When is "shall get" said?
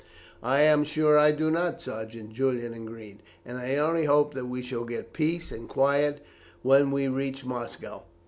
4.63-5.13